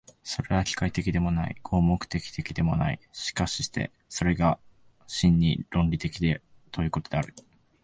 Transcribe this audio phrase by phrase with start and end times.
[0.23, 4.59] それは機械的でもない、合目的的でもない、しかしてそれが
[5.05, 6.17] 真に論理的
[6.71, 7.35] ということである。